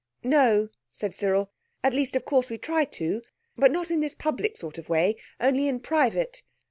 "No," 0.23 0.69
said 0.91 1.13
Cyril; 1.13 1.51
"at 1.83 1.93
least 1.93 2.15
of 2.15 2.25
course 2.25 2.49
we 2.49 2.57
try 2.57 2.85
to, 2.85 3.21
but 3.55 3.71
not 3.71 3.91
in 3.91 3.99
this 3.99 4.15
public 4.15 4.57
sort 4.57 4.79
of 4.79 4.89
way, 4.89 5.15
only 5.39 5.67
in 5.67 5.79
private." 5.79 6.41